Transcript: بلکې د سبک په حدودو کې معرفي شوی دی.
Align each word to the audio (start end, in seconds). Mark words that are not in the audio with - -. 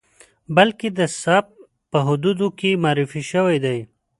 بلکې 0.55 0.87
د 0.97 0.99
سبک 1.21 1.45
په 1.91 1.97
حدودو 2.07 2.47
کې 2.59 2.79
معرفي 2.83 3.21
شوی 3.31 3.57
دی. 3.65 3.79